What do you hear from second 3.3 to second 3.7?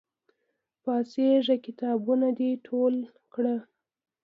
کړه!